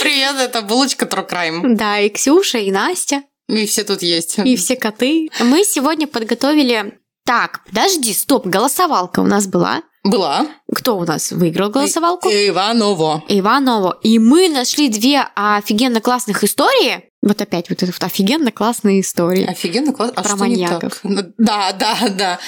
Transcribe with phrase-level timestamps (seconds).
[0.00, 1.74] Привет, это булочка True Crime.
[1.76, 4.38] Да, и Ксюша, и Настя, И все тут есть.
[4.38, 5.28] и все коты.
[5.40, 6.98] Мы сегодня подготовили...
[7.24, 9.82] Так, подожди, стоп, голосовалка у нас была.
[10.02, 10.48] Была.
[10.74, 12.28] Кто у нас выиграл голосовалку?
[12.28, 13.22] Иваново.
[13.28, 13.96] Иваново.
[14.02, 17.04] И мы нашли две офигенно классных истории.
[17.22, 19.44] Вот опять вот это вот офигенно классные истории.
[19.48, 20.14] Офигенно классно.
[20.16, 20.98] А Про не маньяков.
[21.04, 22.38] Ну, Да, да, да.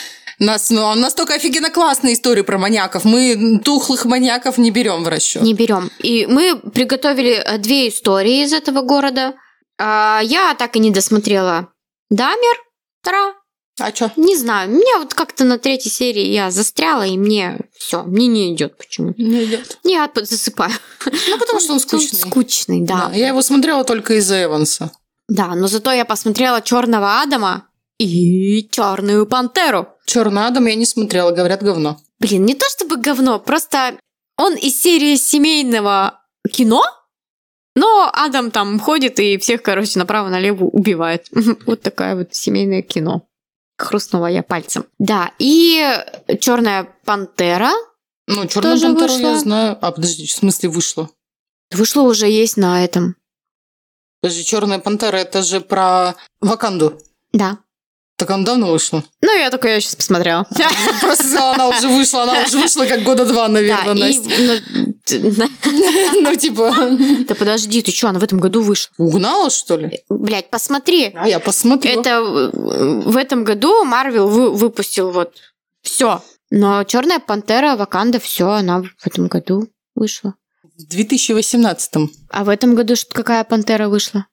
[0.45, 3.05] Нас, ну, а настолько офигенно классные истории про маньяков.
[3.05, 5.43] Мы тухлых маньяков не берем в расчет.
[5.43, 5.91] Не берем.
[6.01, 9.35] И мы приготовили э, две истории из этого города.
[9.79, 11.69] А, Я так и не досмотрела
[12.11, 12.57] Дамер.
[13.03, 13.35] Тра.
[13.81, 14.13] А что?
[14.17, 18.55] Не знаю, меня вот как-то на третьей серии я застряла, и мне все, мне не
[18.55, 19.21] идет почему-то.
[19.21, 19.79] Не идет.
[19.83, 20.73] Я засыпаю.
[21.07, 22.19] Ну, потому что он скучный.
[22.19, 23.09] скучный, да.
[23.09, 24.93] Да, Я его смотрела только из-за Эванса.
[25.29, 27.67] Да, но зато я посмотрела Черного Адама
[27.99, 29.89] и Черную Пантеру.
[30.07, 31.99] Черный Адам я не смотрела, говорят, говно.
[32.21, 33.99] Блин, не то чтобы говно, просто
[34.37, 36.21] он из серии семейного
[36.51, 36.83] кино,
[37.77, 41.29] но Адам там ходит и всех, короче, направо-налево убивает.
[41.67, 43.27] Вот такое вот семейное кино.
[43.79, 44.87] Хрустнула я пальцем.
[44.99, 45.83] Да, и
[46.41, 47.73] Черная Пантера
[48.29, 49.27] Ну, Черную Тоже Пантеру вышла.
[49.29, 49.79] я знаю.
[49.81, 51.11] А, подожди, в смысле вышла?
[51.73, 53.17] вышла уже есть на этом.
[54.21, 57.01] Подожди, Черная Пантера это же про Ваканду.
[57.33, 57.59] Да.
[58.25, 59.05] Так она давно вышла.
[59.21, 60.47] Ну, я только ее сейчас посмотрела.
[61.03, 63.93] Просто сказала, она уже вышла, она уже вышла как года два, наверное.
[63.93, 64.31] Настя.
[64.39, 65.47] ну,
[66.23, 66.75] Ну, типа,
[67.29, 68.91] Да подожди, ты что, она в этом году вышла?
[68.97, 70.01] угнала, что ли?
[70.09, 71.13] Блять, посмотри.
[71.15, 72.01] А я посмотрю.
[72.01, 75.35] Это э, в этом году Марвел вы- выпустил вот
[75.83, 76.23] все.
[76.51, 80.33] Но Черная пантера, Ваканда, все, она в этом году вышла.
[80.63, 82.11] В 2018-м.
[82.31, 84.25] А в этом году какая пантера вышла?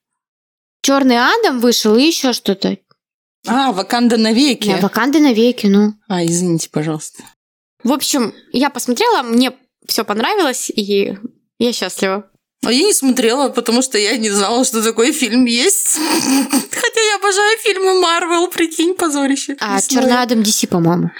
[0.80, 2.78] Черный Адам вышел и еще что-то.
[3.46, 4.68] А, Ваканда навеки.
[4.68, 5.94] Да, Ваканда навеки, ну.
[6.08, 7.22] А, извините, пожалуйста.
[7.82, 9.52] В общем, я посмотрела, мне
[9.86, 11.16] все понравилось, и
[11.58, 12.28] я счастлива.
[12.64, 15.96] А я не смотрела, потому что я не знала, что такой фильм есть.
[16.70, 19.56] Хотя я обожаю фильмы Марвел, прикинь, позорище.
[19.58, 20.22] А Черный.
[20.22, 21.10] Адам DC, по-моему.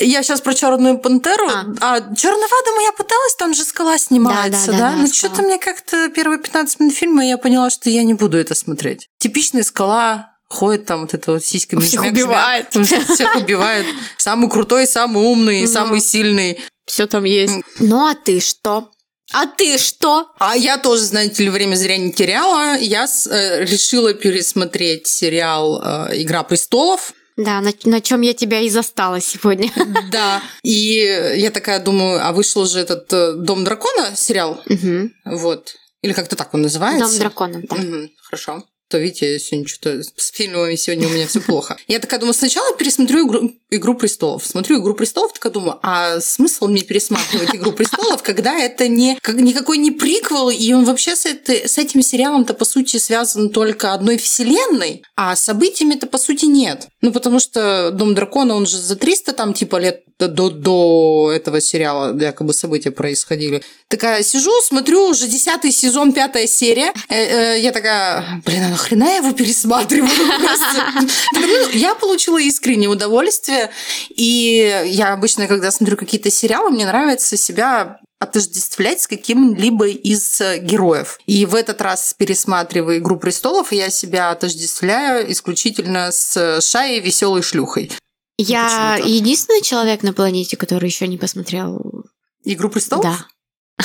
[0.00, 1.48] Я сейчас про Черную пантеру.
[1.48, 1.64] А.
[1.80, 4.78] А, Черного Адама я пыталась, там же скала снимается, Да, да?
[4.78, 8.02] да, да, Но да, что-то мне как-то первые 15 минут фильма я поняла, что я
[8.02, 9.08] не буду это смотреть.
[9.18, 11.80] Типичная скала, ходит там вот это вот сиськами.
[11.80, 12.66] Всех жмяк-жмяк, убивает.
[13.14, 13.86] Всех убивает.
[14.16, 15.66] Самый крутой, самый умный, Ну.
[15.72, 16.58] самый сильный.
[16.86, 17.54] Все там есть.
[17.80, 18.90] Ну а ты что?
[19.32, 20.28] А ты что?
[20.38, 22.78] А я тоже, знаете ли, время зря не теряла.
[22.78, 27.12] Я с- э, решила пересмотреть сериал э, «Игра престолов».
[27.36, 29.70] Да, на, чем я тебя и застала сегодня.
[30.10, 30.42] Да.
[30.62, 34.62] И я такая думаю, а вышел же этот э, «Дом дракона» сериал.
[34.66, 35.12] Мгм.
[35.26, 35.74] Вот.
[36.00, 37.06] Или как-то так он называется.
[37.06, 37.76] Дом дракона, да.
[37.76, 38.64] Мгм, хорошо.
[38.88, 41.76] То, видите, я сегодня что-то с фильмами сегодня у меня все плохо.
[41.88, 44.46] Я такая думаю, сначала пересмотрю игру, «Игру престолов».
[44.46, 49.36] Смотрю «Игру престолов», такая думаю, а смысл мне пересматривать «Игру престолов», когда это не, как,
[49.36, 53.92] никакой не приквел, и он вообще с, этой- с этим сериалом-то, по сути, связан только
[53.92, 56.88] одной вселенной, а событиями-то, по сути, нет.
[57.02, 61.60] Ну, потому что «Дом дракона», он же за 300 там, типа, лет до, до этого
[61.60, 63.62] сериала якобы события происходили.
[63.86, 66.92] Такая сижу, смотрю, уже десятый сезон, пятая серия.
[67.08, 70.10] Э, э, я такая, блин, а нахрена я его пересматриваю?
[71.32, 73.70] Ну, Я получила искреннее удовольствие.
[74.10, 80.58] И я обычно, когда смотрю какие-то сериалы, мне нравится себя отождествлять с каким-либо из э,
[80.58, 81.20] героев.
[81.26, 87.92] И в этот раз, пересматривая «Игру престолов», я себя отождествляю исключительно с Шаей веселой шлюхой.
[88.38, 89.14] Я почему-то.
[89.14, 92.04] единственный человек на планете, который еще не посмотрел.
[92.44, 93.04] «Игру престолов»?
[93.04, 93.26] Да.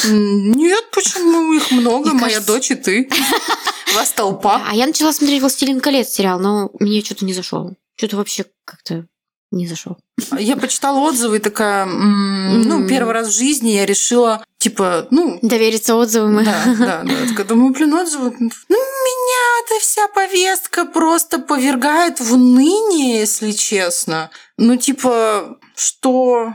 [0.09, 2.11] Нет, почему их много?
[2.11, 3.09] Мне Моя кажется- дочь и ты.
[3.95, 4.63] Вас толпа.
[4.67, 7.75] А я начала смотреть «Властелин колец» сериал, но мне что-то не зашел.
[7.95, 9.05] Что-то вообще как-то
[9.51, 9.97] не зашел.
[10.39, 15.95] Я почитала отзывы и такая, ну, первый раз в жизни я решила, типа, ну, Довериться
[15.95, 16.43] отзывам.
[16.43, 17.27] да, да, да.
[17.27, 19.32] Такая, думаю, блин, отзывы, ну, меня
[19.65, 24.29] эта вся повестка просто повергает в уныние, если честно.
[24.57, 26.53] Ну, типа, что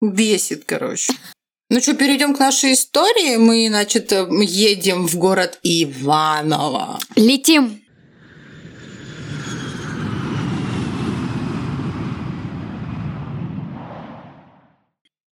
[0.00, 1.12] бесит, короче.
[1.70, 3.36] Ну что, перейдем к нашей истории.
[3.36, 6.98] Мы, значит, едем в город Иваново.
[7.14, 7.82] Летим.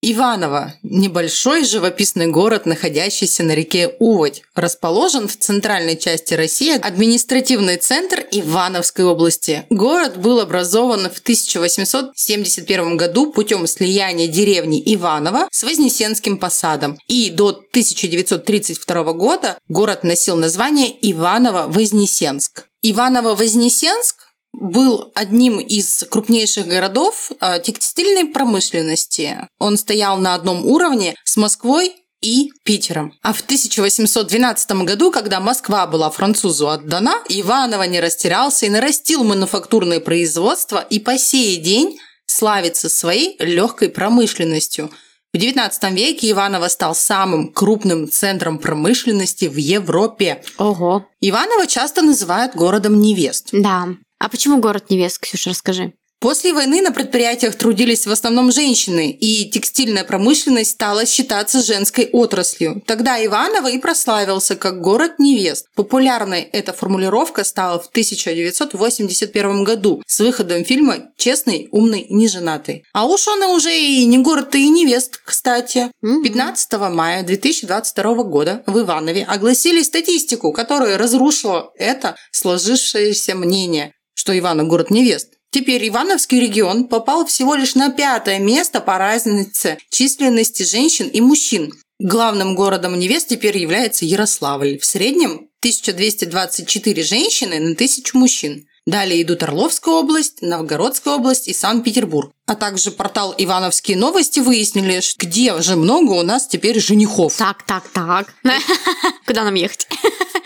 [0.04, 4.42] Иваново– небольшой живописный город, находящийся на реке Уводь.
[4.56, 9.68] Расположен в центральной части России, административный центр Ивановской области.
[9.70, 16.98] Город был образован в 1871 году путем слияния деревни Иваново с Вознесенским посадом.
[17.08, 22.66] И до 1932 года город носил название Иваново-Вознесенск.
[22.82, 24.16] Иваново-Вознесенск
[24.54, 29.48] был одним из крупнейших городов а, текстильной промышленности.
[29.60, 33.14] Он стоял на одном уровне с Москвой и Питером.
[33.24, 40.00] А в 1812 году, когда Москва была французу отдана, Иваново не растерялся и нарастил мануфактурное
[40.00, 44.92] производство и по сей день славится своей легкой промышленностью.
[45.34, 50.44] В XIX веке Иваново стал самым крупным центром промышленности в Европе.
[50.58, 51.08] Ого.
[51.22, 53.50] Иваново часто называют городом невест.
[53.54, 53.88] Да.
[54.22, 55.94] А почему город невест, Ксюша, расскажи?
[56.20, 62.84] После войны на предприятиях трудились в основном женщины, и текстильная промышленность стала считаться женской отраслью.
[62.86, 65.66] Тогда Иваново и прославился как город невест.
[65.76, 72.84] Популярной эта формулировка стала в 1981 году с выходом фильма «Честный, умный, неженатый».
[72.94, 75.92] А уж он уже и не город, и невест, кстати.
[76.04, 84.68] 15 мая 2022 года в Иванове огласили статистику, которая разрушила это сложившееся мнение что Иванов
[84.68, 85.30] город невест.
[85.50, 91.74] Теперь Ивановский регион попал всего лишь на пятое место по разнице численности женщин и мужчин.
[92.00, 94.78] Главным городом невест теперь является Ярославль.
[94.78, 98.68] В среднем 1224 женщины на тысячу мужчин.
[98.86, 102.32] Далее идут Орловская область, Новгородская область и Санкт-Петербург.
[102.46, 107.36] А также портал «Ивановские новости» выяснили, где же много у нас теперь женихов.
[107.38, 108.32] Так, так, так.
[109.26, 109.88] Куда нам ехать?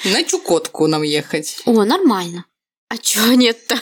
[0.06, 1.58] На Чукотку нам ехать.
[1.66, 2.46] О, нормально.
[2.90, 3.76] А чего нет-то?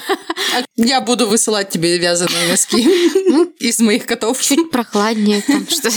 [0.56, 2.82] А я буду высылать тебе вязаные носки
[3.60, 4.42] из моих котов.
[4.42, 5.90] Чуть прохладнее там что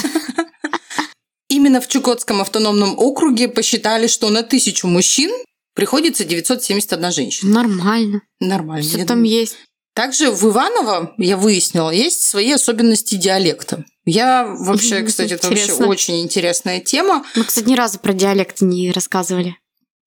[1.48, 5.30] Именно в Чукотском автономном округе посчитали, что на тысячу мужчин
[5.74, 7.62] приходится 971 женщина.
[7.62, 8.22] Нормально.
[8.40, 8.82] Нормально.
[8.82, 9.56] Все там есть.
[9.94, 13.84] Также в Иваново, я выяснила, есть свои особенности диалекта.
[14.04, 17.24] Я вообще, кстати, это вообще очень интересная тема.
[17.34, 19.56] Мы, кстати, ни разу про диалект не рассказывали.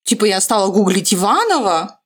[0.04, 1.99] Типа я стала гуглить Иваново,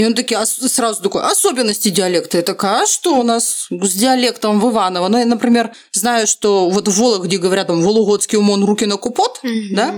[0.00, 2.38] и он таки, сразу такой, особенности диалекта.
[2.38, 5.08] Я такая, а что у нас с диалектом в Иваново?
[5.08, 9.40] Ну, я, например, знаю, что вот в Вологде говорят, там, вологодский умон, руки на купот,
[9.44, 9.74] mm-hmm.
[9.74, 9.94] да?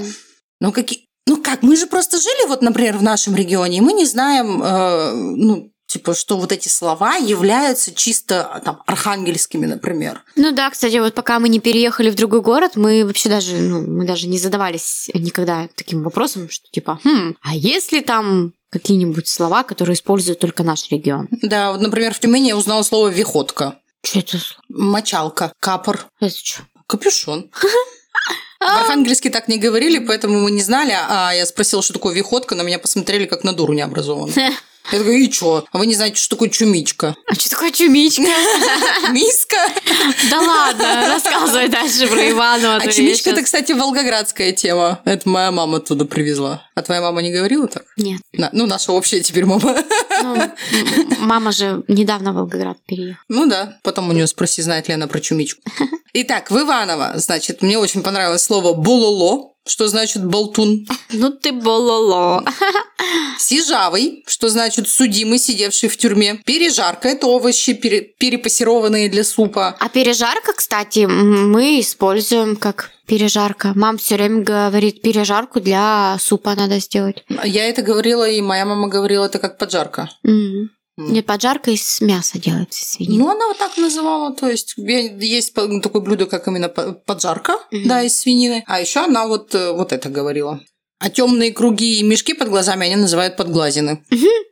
[0.60, 1.06] Ну, какие...
[1.28, 4.60] Ну как, мы же просто жили, вот, например, в нашем регионе, и мы не знаем,
[4.60, 10.24] э, ну, типа, что вот эти слова являются чисто там архангельскими, например.
[10.34, 13.82] Ну да, кстати, вот пока мы не переехали в другой город, мы вообще даже, ну,
[13.82, 19.62] мы даже не задавались никогда таким вопросом, что типа, хм, а если там какие-нибудь слова,
[19.62, 21.28] которые использует только наш регион.
[21.42, 23.78] Да, вот, например, в Тюмени я узнала слово «виходка».
[24.02, 24.38] Что это?
[24.68, 26.06] Мочалка, капор.
[26.20, 26.62] Это что?
[26.86, 27.50] Капюшон.
[28.60, 30.94] В Архангельске так не говорили, поэтому мы не знали.
[30.96, 34.34] А я спросила, что такое виходка, на меня посмотрели как на дуру необразованную.
[34.90, 35.64] Я такая, и чё?
[35.70, 37.14] А вы не знаете, что такое чумичка?
[37.26, 38.22] А что такое чумичка?
[39.10, 39.56] Миска?
[40.30, 42.76] Да ладно, рассказывай дальше про Иванова.
[42.76, 45.00] А чумичка– это, кстати, волгоградская тема.
[45.04, 46.66] Это моя мама оттуда привезла.
[46.74, 47.84] А твоя мама не говорила так?
[47.96, 48.20] Нет.
[48.52, 49.76] Ну, наша общая теперь мама.
[50.22, 50.50] Ну,
[51.20, 53.24] мама же недавно в Волгоград переехала.
[53.28, 55.62] Ну да, потом у нее спроси, знает ли она про чумичку.
[56.14, 60.86] Итак, в Иваново, значит, мне очень понравилось слово «бололо», что значит болтун.
[61.10, 62.44] Ну ты бололо.
[63.38, 66.40] Сижавый, что значит судимый, сидевший в тюрьме.
[66.44, 69.76] Пережарка– это овощи, пере, перепассерованные для супа.
[69.78, 73.72] А пережарка, кстати, мы используем как пережарка.
[73.74, 77.24] Мам все время говорит, пережарку для супа надо сделать.
[77.44, 80.10] Я это говорила, и моя мама говорила, это как поджарка.
[80.26, 80.68] Mm-hmm.
[80.96, 83.24] Нет, поджарка из мяса делается, свинины.
[83.24, 84.34] Ну, она вот так называла.
[84.34, 87.86] То есть есть такое блюдо, как именно поджарка, mm-hmm.
[87.86, 88.62] да, из свинины.
[88.66, 90.60] А еще она вот, э, вот это говорила.
[90.98, 94.04] А темные круги и мешки под глазами они называют подглазины.
[94.10, 94.42] Mm-hmm.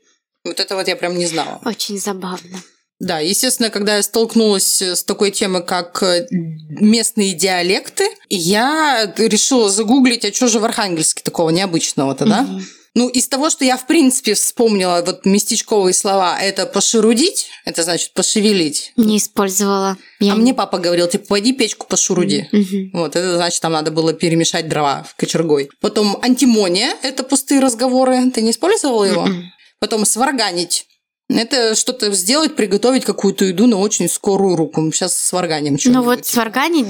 [0.44, 1.60] Вот это вот я прям не знала.
[1.64, 2.62] Очень забавно.
[2.98, 10.24] Да, естественно, когда я столкнулась с такой темой, как э, местные диалекты, я решила загуглить,
[10.24, 12.48] а что же в Архангельске такого необычного-то, да?
[12.96, 18.12] Ну, из того, что я, в принципе, вспомнила, вот местечковые слова, это пошерудить, это значит
[18.14, 18.92] пошевелить.
[18.96, 19.96] Не использовала.
[20.18, 22.48] Я А мне папа говорил, типа, пойди печку пошуруди.
[22.50, 22.90] Мгм.
[22.92, 25.70] Вот, это значит, там надо было перемешать дрова кочергой.
[25.80, 28.28] Потом антимония, это пустые разговоры.
[28.32, 29.22] Ты не использовала его?
[29.22, 29.44] Мгм.
[29.78, 30.86] Потом сварганить.
[31.32, 34.90] Это что-то сделать, приготовить какую-то еду на очень скорую руку.
[34.92, 36.04] Сейчас сварганим Ну что-нибудь.
[36.04, 36.26] вот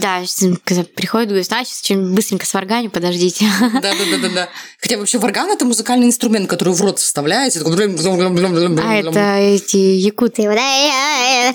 [0.00, 3.44] да, с- когда приходит, говорит, а, сейчас чем быстренько сварганю, подождите.
[3.61, 4.49] Да-да-да-да.
[4.80, 7.61] Хотя вообще варган– это музыкальный инструмент, который в рот вставляется.
[7.61, 10.42] А это эти якуты.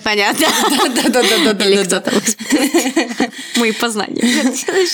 [0.04, 0.46] Понятно.
[1.04, 1.65] Да-да-да-да-да.
[1.65, 2.13] Или кто там.
[3.58, 4.22] Мои познания.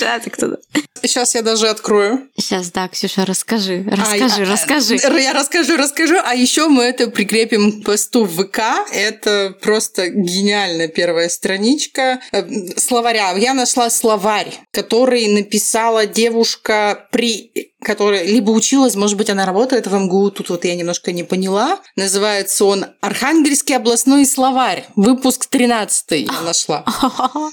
[0.00, 0.58] Это кто-то.
[1.02, 2.28] Сейчас я даже открою.
[2.36, 3.84] Сейчас, да, Ксюша, расскажи.
[3.90, 4.94] А, Расскажи, а, расскажи.
[5.20, 6.16] Я расскажу, расскажу.
[6.24, 8.60] А еще мы это прикрепим посту в ВК.
[8.92, 12.44] Это просто гениальная первая страничка э,
[12.76, 13.32] словаря.
[13.32, 19.94] Я нашла словарь, который написала девушка при которая либо училась, может быть, она работает в
[19.94, 21.80] МГУ, тут вот я немножко не поняла.
[21.96, 26.84] Называется он «Архангельский областной словарь», выпуск 13 я нашла.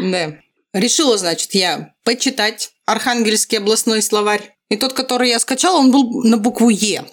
[0.00, 0.36] Да.
[0.72, 4.56] Решила, значит, я почитать Архангельский областной словарь.
[4.70, 7.04] И тот, который я скачала, он был на букву Е.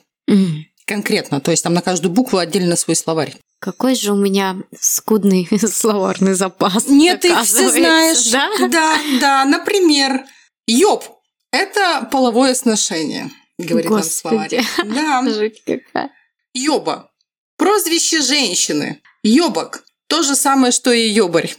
[0.89, 1.39] Конкретно.
[1.39, 3.35] То есть там на каждую букву отдельно свой словарь.
[3.59, 6.87] Какой же у меня скудный словарный запас.
[6.87, 8.31] Нет, ты их все знаешь.
[8.31, 8.49] Да?
[8.67, 9.45] да, да.
[9.45, 10.25] Например,
[10.65, 11.05] ёб–
[11.51, 13.29] это половое сношение,
[13.59, 14.65] говорит нам Господи.
[14.75, 14.95] словарь.
[14.95, 15.29] Да.
[15.29, 16.11] Жуть какая.
[16.55, 17.11] Ёба.
[17.57, 18.99] Прозвище женщины.
[19.21, 19.83] Ёбок.
[20.07, 21.55] То же самое, что и ёбарь.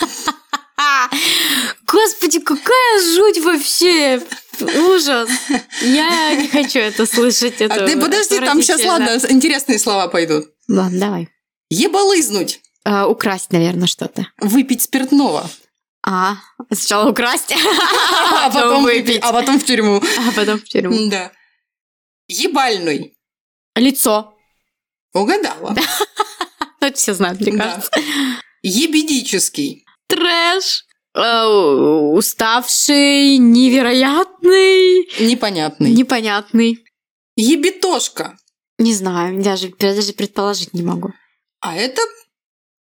[1.94, 4.20] А, Господи, какая жуть вообще!
[4.60, 5.30] Ужас!
[5.82, 7.60] Я не хочу это слышать.
[7.60, 10.46] А это ты подожди, там сейчас, ладно, интересные слова пойдут.
[10.68, 11.28] Ладно, давай.
[11.70, 12.60] Ебалызнуть.
[12.84, 14.26] А, украсть, наверное, что-то.
[14.38, 15.48] Выпить спиртного.
[16.06, 16.36] А,
[16.72, 17.54] сначала украсть,
[18.32, 19.20] А потом выпить.
[19.22, 20.02] А потом в тюрьму.
[20.28, 21.08] а потом в тюрьму.
[21.08, 21.32] Да.
[22.28, 23.16] Ебальный.
[23.74, 24.34] Лицо.
[25.14, 25.74] Угадала.
[26.80, 27.90] Это все знают, мне кажется.
[28.62, 29.86] Ебедический.
[30.08, 30.84] Трэш.
[31.14, 35.90] Э, Уставший, невероятный, Непонятный.
[35.90, 36.84] непонятный.
[37.36, 38.36] Ебетошка.
[38.78, 41.12] Не знаю, даже, даже предположить не могу.
[41.60, 42.02] А это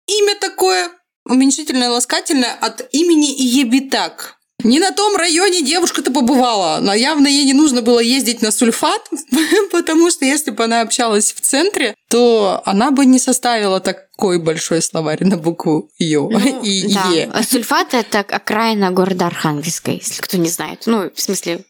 [0.08, 0.92] имя такое
[1.25, 4.38] уменьшительное, ласкательное от имени Ебитак.
[4.63, 9.10] Не на том районе девушка-то побывала, но явно ей не нужно было ездить на сульфат,
[9.72, 14.82] потому что если бы она общалась в центре, то она бы не составила такой большой
[14.82, 16.29] словарь на букву Ё
[16.63, 17.10] и Ну, да.
[17.12, 17.29] Е.
[17.34, 20.84] А Сульфат– это окраина города Архангельска, если кто не знает.
[20.86, 21.65] Ну, в смысле,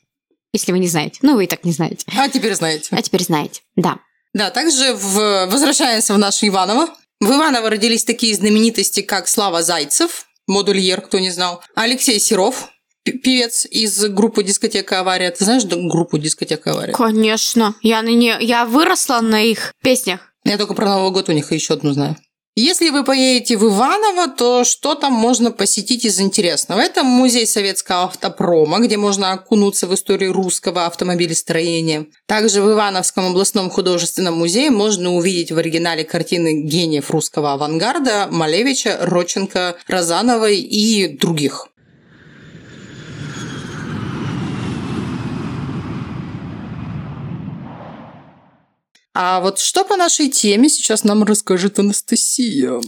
[0.53, 1.19] если вы не знаете.
[1.23, 2.05] Ну, вы и так не знаете.
[2.15, 2.89] А теперь знаете.
[2.91, 3.61] А теперь знаете.
[3.75, 3.99] Да.
[4.33, 5.47] Да, также в...
[5.47, 6.89] возвращаемся в наше Иваново.
[7.19, 12.69] В Иваново родились такие знаменитости, как Слава Зайцев, модульер, кто не знал, Алексей Серов,
[13.03, 15.31] певец из группы «Дискотека Авария».
[15.31, 16.93] Ты знаешь группу «Дискотека Авария»?
[16.93, 17.75] Конечно.
[17.81, 18.35] Я, на не...
[18.41, 20.33] я выросла на их песнях.
[20.45, 22.17] Я только про Новый год у них еще одну знаю.
[22.55, 26.81] Если вы поедете в Иваново, то что там можно посетить из интересного?
[26.81, 32.05] Это музей советского автопрома, где можно окунуться в историю русского автомобилестроения.
[32.27, 38.99] Также в Ивановском областном художественном музее можно увидеть в оригинале картины гениев русского авангарда Малевича,
[39.01, 41.69] Родченко, Розановой и других.
[49.15, 52.81] А вот что по нашей теме сейчас нам расскажет Анастасия.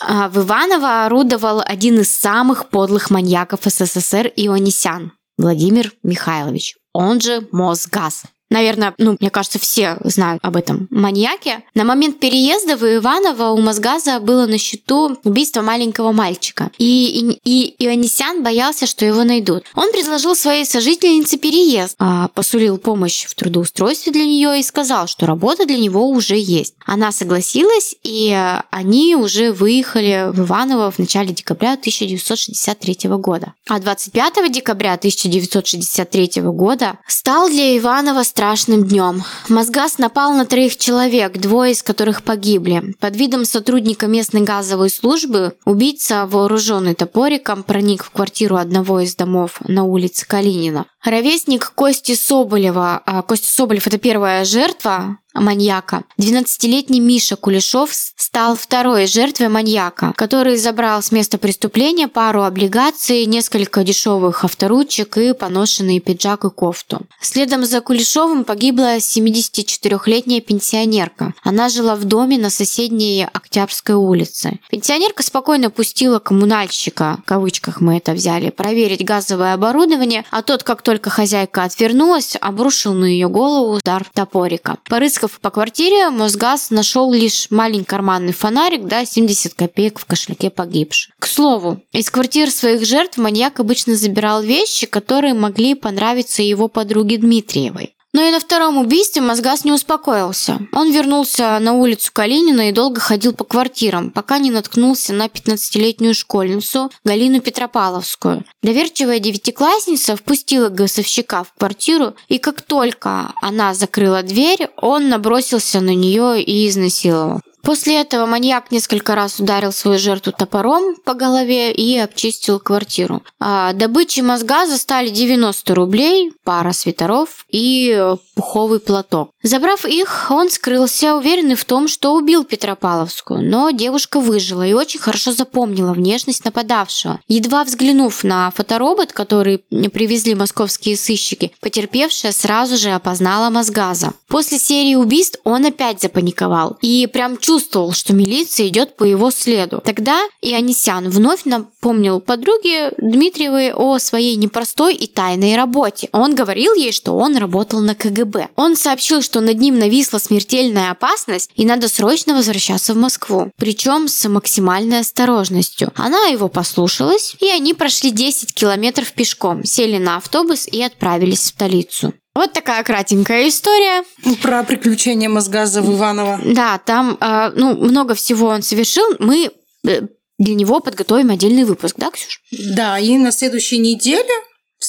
[0.00, 7.46] А, В Иваново орудовал один из самых подлых маньяков СССР Ионисян Владимир Михайлович, он же
[7.52, 8.22] Мосгаз.
[8.54, 11.64] Наверное, ну, мне кажется, все знают об этом маньяке.
[11.74, 16.70] На момент переезда в Иваново у Мосгаза было на счету убийство маленького мальчика.
[16.78, 19.64] И, и, и Ионисян боялся, что его найдут.
[19.74, 25.26] Он предложил своей сожительнице переезд, а, посулил помощь в трудоустройстве для нее и сказал, что
[25.26, 26.74] работа для него уже есть.
[26.86, 28.38] Она согласилась, и
[28.70, 33.54] они уже выехали в Иваново в начале декабря 1963 года.
[33.66, 38.43] А 25 декабря 1963 года стал для Иванова страшным
[38.84, 39.22] днем.
[39.48, 42.94] Мосгаз напал на троих человек, двое из которых погибли.
[43.00, 49.60] Под видом сотрудника местной газовой службы убийца, вооруженный топориком, проник в квартиру одного из домов
[49.66, 50.84] на улице Калинина.
[51.02, 56.04] Ровесник Кости Соболева, а Костя Соболев– это первая жертва, маньяка.
[56.18, 63.84] 12-летний Миша Кулешов стал второй жертвой маньяка, который забрал с места преступления пару облигаций, несколько
[63.84, 67.02] дешевых авторучек и поношенные пиджак и кофту.
[67.20, 71.34] Следом за Кулешовым погибла 74-летняя пенсионерка.
[71.42, 74.58] Она жила в доме на соседней Октябрьской улице.
[74.70, 80.82] Пенсионерка спокойно пустила коммунальщика, в кавычках мы это взяли, проверить газовое оборудование, а тот, как
[80.82, 84.78] только хозяйка отвернулась, обрушил на ее голову удар топорика.
[84.88, 91.12] Порыскав по квартире, Мосгаз нашел лишь маленький карманный фонарик, да, 70 копеек в кошельке погибшей.
[91.18, 97.18] К слову, из квартир своих жертв маньяк обычно забирал вещи, которые могли понравиться его подруге
[97.18, 97.94] Дмитриевой.
[98.14, 100.60] Но и на втором убийстве Мозгас не успокоился.
[100.70, 106.14] Он вернулся на улицу Калинина и долго ходил по квартирам, пока не наткнулся на 15-летнюю
[106.14, 108.44] школьницу Галину Петропавловскую.
[108.62, 115.92] Доверчивая девятиклассница впустила гасовщика в квартиру, и как только она закрыла дверь, он набросился на
[115.92, 117.40] нее и изнасиловал.
[117.64, 123.22] После этого маньяк несколько раз ударил свою жертву топором по голове и обчистил квартиру.
[123.40, 129.30] А добычей мозгаза стали 90 рублей, пара свитеров и пуховый платок.
[129.42, 135.00] Забрав их, он скрылся, уверенный в том, что убил Петропавловскую, но девушка выжила и очень
[135.00, 137.20] хорошо запомнила внешность нападавшего.
[137.28, 144.12] Едва взглянув на фоторобот, который привезли московские сыщики, потерпевшая сразу же опознала мозгаза.
[144.28, 149.30] После серии убийств он опять запаниковал и прям чувствовал, чувствовал, что милиция идет по его
[149.30, 149.80] следу.
[149.84, 156.08] Тогда Ионисян вновь напомнил подруге Дмитриевой о своей непростой и тайной работе.
[156.10, 158.48] Он говорил ей, что он работал на КГБ.
[158.56, 163.52] Он сообщил, что над ним нависла смертельная опасность и надо срочно возвращаться в Москву.
[163.56, 165.92] Причем с максимальной осторожностью.
[165.94, 171.46] Она его послушалась, и они прошли 10 километров пешком, сели на автобус и отправились в
[171.46, 172.14] столицу.
[172.34, 174.04] Вот такая кратенькая история.
[174.42, 176.40] Про приключения Мозгаза в Иваново.
[176.44, 179.04] Да, там э, ну, много всего он совершил.
[179.20, 179.52] Мы
[179.86, 180.00] э,
[180.38, 182.40] для него подготовим отдельный выпуск, да, Ксюш?
[182.50, 184.32] Да, и на следующей неделе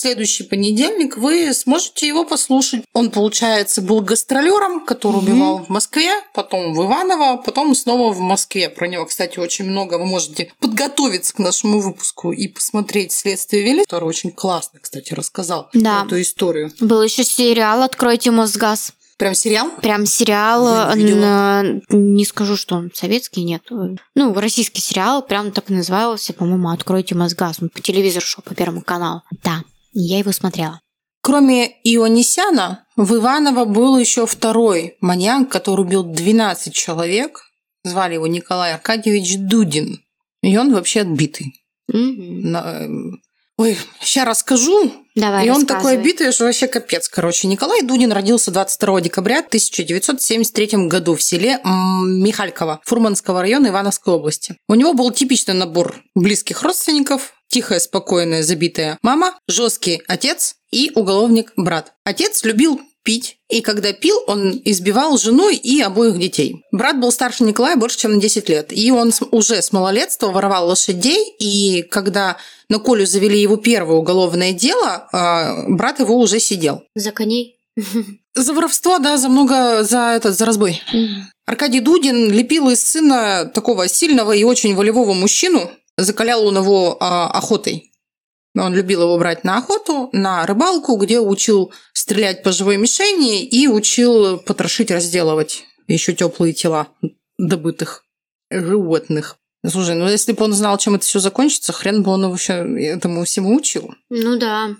[0.05, 2.83] следующий понедельник вы сможете его послушать.
[2.93, 5.31] Он, получается, был гастролером, который mm-hmm.
[5.31, 8.69] убивал в Москве, потом в Иваново, потом снова в Москве.
[8.69, 9.97] Про него, кстати, очень много.
[9.97, 15.69] Вы можете подготовиться к нашему выпуску и посмотреть «Следствие вели», который очень классно, кстати, рассказал
[15.74, 16.03] да.
[16.05, 16.71] эту историю.
[16.79, 18.93] Был еще сериал «Откройте Мосгаз».
[19.17, 19.71] Прям сериал?
[19.81, 23.63] Прям сериал, на, не скажу, что он советский, нет.
[24.13, 27.57] Ну, российский сериал, прям так назывался, по-моему, «Откройте Мосгаз».
[27.59, 29.24] Он по телевизору шел, по Первому каналу.
[29.43, 29.63] Да,
[29.96, 30.82] я его смотрела.
[31.22, 37.42] Кроме Ионисяна, в Иваново был еще второй маньяк, который убил 12 человек.
[37.84, 40.04] Звали его Николай Аркадьевич Дудин.
[40.42, 41.53] И он вообще отбитый.
[41.92, 43.14] Mm-hmm.
[43.58, 44.92] Ой, сейчас расскажу.
[45.16, 47.08] Давай, И он такой битый, что вообще капец.
[47.08, 54.58] Короче, Николай Дудин родился 22 декабря 1973 году в селе Михальково Фурманского района Ивановской области.
[54.68, 61.53] У него был типичный набор близких родственников, тихая, спокойная, забитая мама, жесткий отец и уголовник
[61.55, 61.94] брат.
[62.03, 66.64] Отец любил пить, и когда пил, он избивал жену и обоих детей.
[66.72, 70.68] Брат был старше Николая больше, чем на 10 лет, и он уже с малолетства воровал
[70.68, 76.84] лошадей, и когда на Колю завели его первое уголовное дело, а, брат его уже сидел.
[76.96, 77.60] За коней?
[78.34, 80.81] За воровство, да, за много, за этот, за разбой.
[81.46, 87.29] Аркадий Дудин лепил из сына такого сильного и очень волевого мужчину, закалял он его а,
[87.29, 87.92] охотой.
[88.58, 93.68] Он любил его брать на охоту, на рыбалку, где учил стрелять по живой мишени и
[93.68, 96.88] учил потрошить, разделывать еще теплые тела
[97.38, 98.05] добытых
[98.50, 99.38] животных.
[99.68, 102.53] Слушай, ну если бы он знал, чем это все закончится, хрен бы он вообще
[102.86, 103.94] этому всему учил.
[104.10, 104.75] Ну да.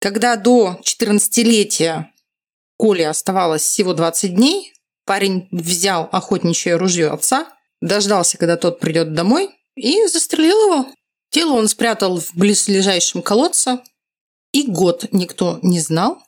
[0.00, 2.06] Когда до 14-летия
[2.76, 4.72] Коле оставалось всего 20 дней,
[5.04, 7.46] парень взял охотничье ружье отца,
[7.80, 10.86] дождался, когда тот придет домой, и застрелил его.
[11.30, 13.80] Тело он спрятал в близлежащем колодце,
[14.52, 16.18] и год никто не знал,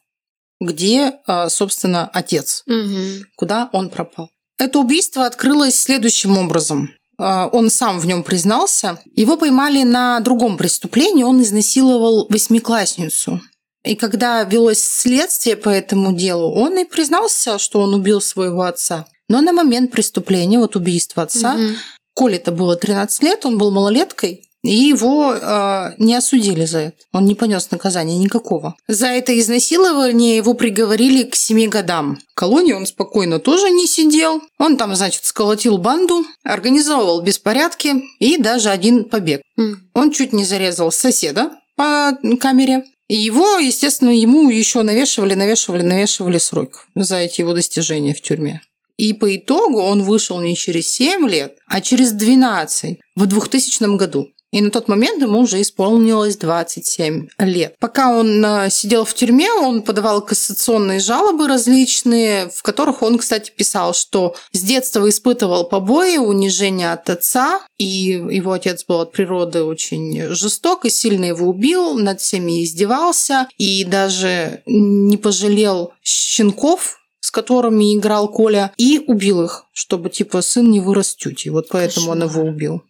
[0.60, 3.24] где, а, собственно, отец, угу.
[3.36, 4.30] куда он пропал.
[4.58, 6.90] Это убийство открылось следующим образом.
[7.18, 9.00] А, он сам в нем признался.
[9.16, 11.24] Его поймали на другом преступлении.
[11.24, 13.40] Он изнасиловал восьмиклассницу.
[13.84, 19.06] И когда велось следствие по этому делу, он и признался, что он убил своего отца.
[19.28, 21.74] Но на момент преступления, вот убийства отца, угу.
[22.14, 26.96] Коле это было 13 лет, он был малолеткой, и его э, не осудили за это.
[27.12, 28.76] Он не понес наказания никакого.
[28.86, 32.20] За это изнасилование его приговорили к семи годам.
[32.30, 34.40] В колонии он спокойно тоже не сидел.
[34.58, 39.42] Он там, значит, сколотил банду, организовывал беспорядки и даже один побег.
[39.58, 39.74] Mm.
[39.94, 42.84] Он чуть не зарезал соседа по камере.
[43.08, 48.62] И его, естественно, ему еще навешивали, навешивали, навешивали срок за эти его достижения в тюрьме.
[49.02, 54.28] И по итогу он вышел не через 7 лет, а через 12 в 2000 году.
[54.52, 57.74] И на тот момент ему уже исполнилось 27 лет.
[57.80, 63.50] Пока он э, сидел в тюрьме, он подавал кассационные жалобы различные, в которых он, кстати,
[63.50, 69.64] писал, что с детства испытывал побои, унижение от отца, и его отец был от природы
[69.64, 77.01] очень жесток и сильно его убил, над всеми издевался, и даже не пожалел щенков,
[77.32, 81.50] которыми играл Коля, и убил их, чтобы, типа, сын не вырос тюти.
[81.50, 82.16] Вот поэтому Кошмар.
[82.16, 82.82] он его убил.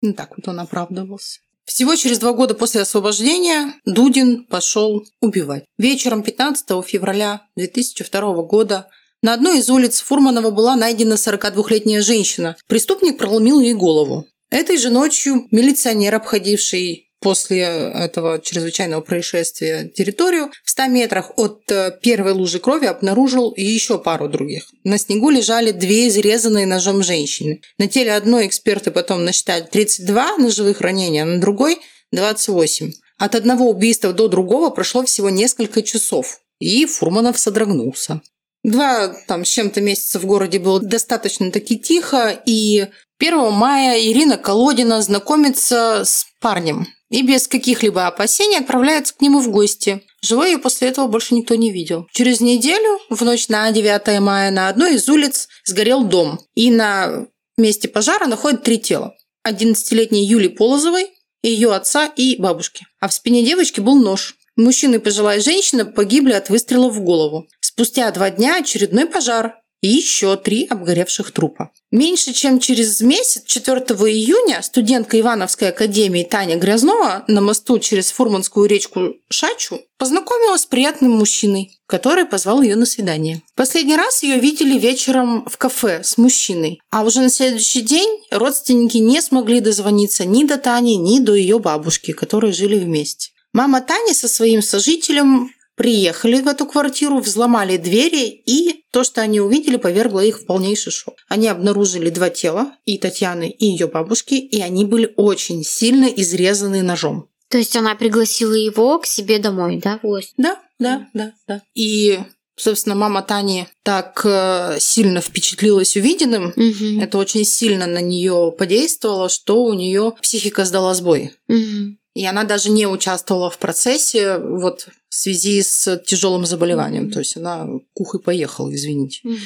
[0.00, 1.38] Ну, так вот он оправдывался.
[1.64, 5.64] Всего через два года после освобождения Дудин пошел убивать.
[5.78, 8.88] Вечером 15 февраля 2002 года
[9.22, 12.56] на одной из улиц Фурманова была найдена 42-летняя женщина.
[12.66, 14.26] Преступник проломил ей голову.
[14.50, 21.96] Этой же ночью милиционер, обходивший после этого чрезвычайного происшествия территорию, в 100 метрах от э,
[22.02, 24.70] первой лужи крови обнаружил еще пару других.
[24.84, 27.62] На снегу лежали две изрезанные ножом женщины.
[27.78, 31.78] На теле одной эксперты потом насчитали 32 ножевых ранения, а на другой–
[32.12, 32.92] 28.
[33.18, 38.20] От одного убийства до другого прошло всего несколько часов, и Фурманов содрогнулся.
[38.64, 42.86] Два там с чем-то месяца в городе было достаточно таки тихо, и
[43.18, 49.50] 1 мая Ирина Колодина знакомится с парнем, и без каких-либо опасений отправляется к нему в
[49.50, 50.02] гости.
[50.22, 52.06] Живой ее после этого больше никто не видел.
[52.12, 56.40] Через неделю, в ночь на 9 мая, на одной из улиц сгорел дом.
[56.54, 59.14] И на месте пожара находят три тела.
[59.46, 61.10] 11-летней Юли Полозовой,
[61.42, 62.86] ее отца и бабушки.
[63.00, 64.36] А в спине девочки был нож.
[64.56, 67.48] Мужчина и пожилая женщина погибли от выстрела в голову.
[67.74, 71.70] Спустя два дня очередной пожар и еще три обгоревших трупа.
[71.90, 78.66] Меньше чем через месяц, 4 июня, студентка Ивановской академии Таня Грязнова на мосту через Фурманскую
[78.66, 83.40] речку Шачу познакомилась с приятным мужчиной, который позвал ее на свидание.
[83.56, 88.98] Последний раз ее видели вечером в кафе с мужчиной, а уже на следующий день родственники
[88.98, 93.30] не смогли дозвониться ни до Тани, ни до ее бабушки, которые жили вместе.
[93.54, 99.40] Мама Тани со своим сожителем приехали в эту квартиру, взломали двери, и то, что они
[99.40, 101.16] увидели, повергло их в полнейший шок.
[101.28, 106.82] Они обнаружили два тела, и Татьяны, и ее бабушки, и они были очень сильно изрезаны
[106.82, 107.28] ножом.
[107.48, 110.32] То есть она пригласила его к себе домой, да, в гости?
[110.36, 111.62] Да, да, да, да.
[111.74, 112.18] И
[112.54, 117.00] Собственно, мама Тани так э, сильно впечатлилась увиденным, угу.
[117.00, 121.32] это очень сильно на нее подействовало, что у нее психика сдала сбой.
[121.48, 121.96] Угу.
[122.14, 127.10] И она даже не участвовала в процессе вот в связи с тяжелым заболеванием.
[127.10, 129.20] То есть она кухой поехала, извините.
[129.24, 129.36] Угу.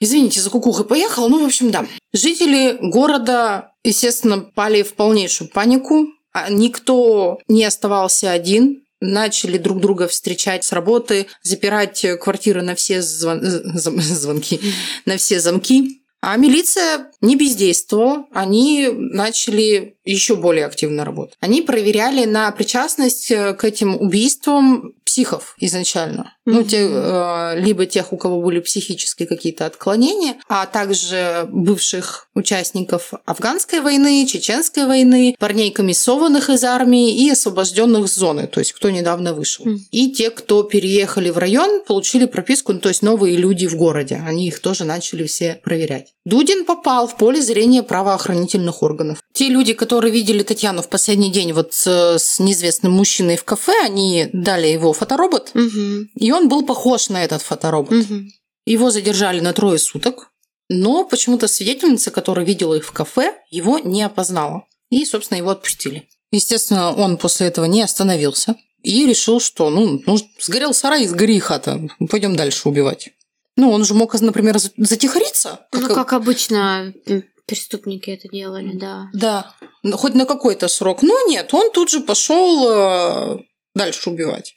[0.00, 1.28] Извините, за кукухой поехала.
[1.28, 1.86] Ну, в общем, да.
[2.12, 6.06] Жители города, естественно, пали в полнейшую панику.
[6.32, 13.02] А никто не оставался один начали друг друга встречать с работы, запирать квартиры на все
[13.02, 13.40] звон...
[13.44, 14.60] звонки,
[15.04, 16.02] на все замки.
[16.26, 21.36] А милиция не бездействовала, они начали еще более активно работать.
[21.38, 26.34] Они проверяли на причастность э, к этим убийствам психов изначально.
[26.46, 26.52] Mm-hmm.
[26.52, 33.14] Ну, те, э, либо тех, у кого были психические какие-то отклонения, а также бывших участников
[33.24, 38.90] афганской войны, чеченской войны, парней комиссованных из армии и освобожденных с зоны, то есть кто
[38.90, 39.64] недавно вышел.
[39.64, 39.78] Mm-hmm.
[39.90, 44.22] И те, кто переехали в район, получили прописку, ну, то есть новые люди в городе.
[44.26, 46.12] Они их тоже начали все проверять.
[46.26, 49.18] Дудин попал в поле зрения правоохранительных органов.
[49.32, 53.72] Те люди, которые видели Татьяну в последний день вот с, с неизвестным мужчиной в кафе,
[53.84, 56.08] они дали его фоторобот, угу.
[56.14, 57.92] и он был похож на этот фоторобот.
[57.92, 58.14] Угу.
[58.66, 60.32] Его задержали на трое суток,
[60.68, 64.64] но почему-то свидетельница, которая видела их в кафе, его не опознала.
[64.90, 66.08] И, собственно, его отпустили.
[66.32, 71.88] Естественно, он после этого не остановился и решил, что, ну, ну сгорел сарай, сгори хата,
[72.10, 73.10] пойдем дальше убивать.
[73.56, 75.60] Ну, он же мог, например, затихариться.
[75.70, 75.82] Как...
[75.82, 76.92] Ну, как обычно
[77.46, 79.08] преступники это делали, да.
[79.14, 79.54] Да,
[79.92, 81.02] хоть на какой-то срок.
[81.02, 83.38] Но нет, он тут же пошел э,
[83.74, 84.55] дальше убивать.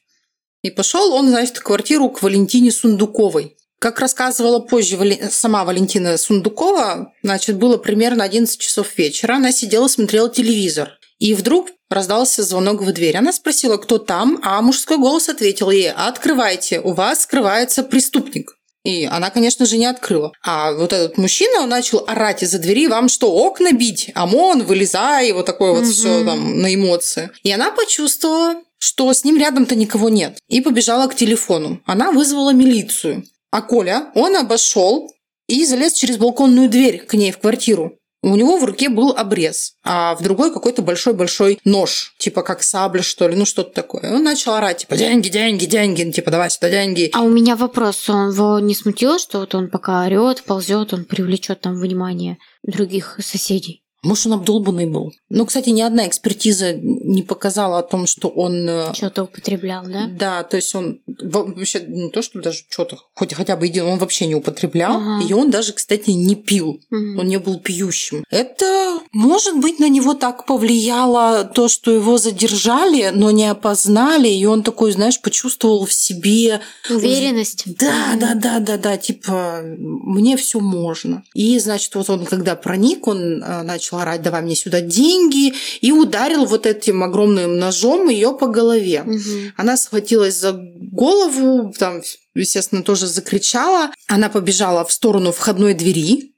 [0.62, 3.56] И пошел он, значит, в квартиру к Валентине Сундуковой.
[3.80, 4.98] Как рассказывала позже
[5.32, 9.36] сама Валентина Сундукова, значит, было примерно 11 часов вечера.
[9.36, 11.00] Она сидела, смотрела телевизор.
[11.18, 13.18] И вдруг раздался звонок в дверь.
[13.18, 18.56] Она спросила, кто там, а мужской голос ответил ей, открывайте, у вас скрывается преступник.
[18.84, 20.32] И она, конечно же, не открыла.
[20.42, 24.12] А вот этот мужчина, он начал орать из-за двери, вам что, окна бить?
[24.16, 27.30] ОМОН, вылезай, вот такое вот все там на эмоции.
[27.44, 30.40] И она почувствовала, что с ним рядом-то никого нет.
[30.48, 31.82] И побежала к телефону.
[31.86, 33.24] Она вызвала милицию.
[33.52, 35.12] А Коля, он обошел
[35.48, 37.96] и залез через балконную дверь к ней в квартиру.
[38.22, 43.02] у него в руке был обрез, а в другой какой-то большой-большой нож, типа как сабля,
[43.02, 44.14] что ли, ну что-то такое.
[44.14, 47.10] Он начал орать, типа, деньги, деньги, деньги, ну, типа, давай сюда деньги.
[47.14, 51.06] А у меня вопрос, он его не смутило, что вот он пока орет, ползет, он
[51.06, 53.84] привлечет там внимание других соседей?
[54.04, 55.12] Может, он обдолбанный был.
[55.30, 58.68] Ну, кстати, ни одна экспертиза не показала о том, что он...
[58.70, 60.08] э, Что-то употреблял, да?
[60.08, 63.84] Да, то есть он во- вообще не то, что даже что-то, хоть хотя бы един,
[63.86, 64.98] он вообще не употреблял.
[64.98, 65.26] Ага.
[65.28, 66.80] И он даже, кстати, не пил.
[66.90, 67.20] Мгм.
[67.20, 68.24] Он не был пьющим.
[68.30, 74.46] Это, может быть, на него так повлияло то, что его задержали, но не опознали, и
[74.46, 77.64] он такой, знаешь, почувствовал в себе Уверенность.
[77.78, 81.24] да, да, да, да, да, типа, мне все можно.
[81.34, 85.92] И, значит, вот он, когда проник, он э, начал орать, давай мне сюда деньги, и
[85.92, 89.04] ударил вот этим огромным ножом ее по голове.
[89.04, 89.54] Мгм.
[89.58, 92.02] Она схватилась за голову, там,
[92.36, 93.92] естественно, тоже закричала.
[94.08, 96.34] Она побежала в сторону входной двери,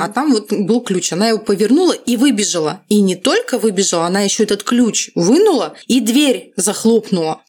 [0.00, 1.12] а там вот был ключ.
[1.12, 2.80] Она его повернула и выбежала.
[2.88, 7.42] И не только выбежала, она еще этот ключ вынула и дверь захлопнула.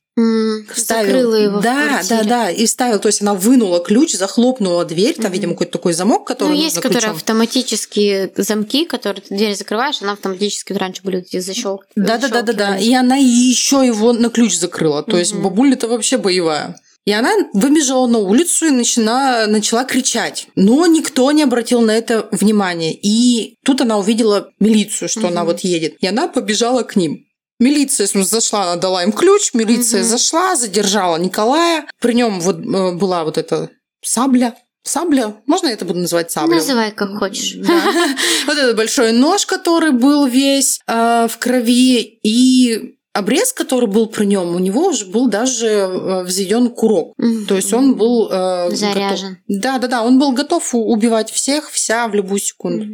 [0.74, 1.06] Вставил.
[1.08, 2.50] Закрыла его Да, да, да.
[2.50, 3.00] И вставил.
[3.00, 5.16] То есть она вынула ключ, захлопнула дверь.
[5.16, 5.34] Там, Мгм.
[5.34, 7.16] видимо, какой-то такой замок, который Ну, есть, которые ключом.
[7.16, 11.86] автоматические замки, которые ты дверь закрываешь, она автоматически раньше были эти защелк.
[11.96, 12.78] Да, да, да, да, да.
[12.78, 15.04] И она еще его на ключ закрыла.
[15.04, 15.44] То есть Мгм.
[15.44, 16.76] бабуля-то вообще боевая.
[17.06, 20.48] И она выбежала на улицу и начала, начала кричать.
[20.56, 22.94] Но никто не обратил на это внимания.
[22.94, 25.48] И тут она увидела милицию, что она Мгм.
[25.48, 25.96] вот едет.
[26.00, 27.26] И она побежала к ним.
[27.62, 30.10] Милиция зашла, она дала им ключ, милиция Мгм.
[30.10, 31.86] зашла, задержала Николая.
[32.00, 33.70] При нем вот э, была вот эта
[34.02, 34.56] сабля.
[34.84, 35.36] Сабля?
[35.46, 36.58] Можно я это буду называть саблей?
[36.58, 37.54] Называй как хочешь.
[37.58, 37.80] Да.
[38.48, 44.26] Вот этот большой нож, который был весь э, в крови, и обрез, который был при
[44.26, 47.14] нем, у него уже был даже э, взведен курок.
[47.48, 49.38] То есть он был э, Заряжен.
[49.48, 52.88] Да, да, да, он был готов убивать всех, вся в любую секунду.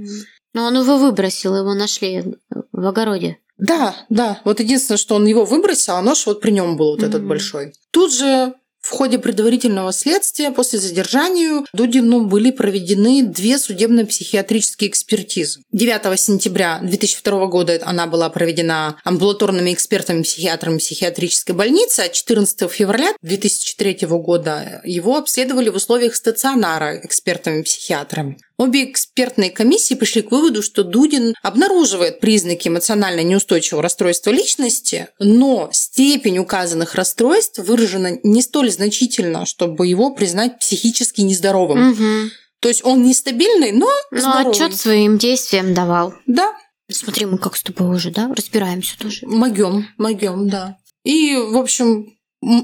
[0.53, 2.35] Но он его выбросил, его нашли
[2.73, 3.37] в огороде.
[3.57, 4.41] Да, да.
[4.45, 7.29] Вот единственное, что он его выбросил, а нож вот при нем был вот этот Мгм.
[7.29, 7.73] большой.
[7.91, 15.59] Тут же в ходе предварительного следствия после задержания Дудину были проведены две судебно-психиатрические экспертизы.
[15.73, 24.07] 9 сентября 2002 года она была проведена амбулаторными экспертами-психиатрами психиатрической больницы, а 14 февраля 2003
[24.07, 28.37] года его обследовали в условиях стационара экспертами-психиатрами.
[28.57, 35.69] Обе экспертные комиссии пришли к выводу, что Дудин обнаруживает признаки эмоционально неустойчивого расстройства личности, но
[35.71, 41.89] степень указанных расстройств выражена не столь значительно, чтобы его признать психически нездоровым.
[41.91, 42.31] Мгм.
[42.59, 44.51] То есть он нестабильный, но Ну, здоровый.
[44.51, 46.13] отчет своим действиям давал.
[46.25, 46.53] Да,
[46.89, 49.27] Смотри, мы как с тобой уже, да, разбираемся тоже.
[49.27, 50.77] могем, могем, да.
[51.03, 52.13] И, в общем,